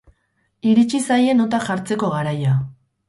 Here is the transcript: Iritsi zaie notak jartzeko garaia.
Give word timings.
Iritsi 0.71 1.01
zaie 1.07 1.35
notak 1.41 1.67
jartzeko 1.67 2.11
garaia. 2.15 2.57